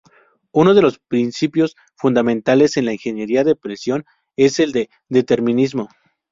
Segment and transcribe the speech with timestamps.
[0.51, 4.03] Uno de los principios fundamentales en la ingeniería de precisión
[4.35, 5.89] es el del determinismo.